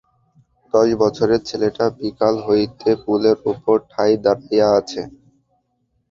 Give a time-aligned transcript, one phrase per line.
[0.73, 5.01] দশবছরের ছেলেটা বিকাল হইতে পুলের উপর ঠায় দাড়াইয়া আছে।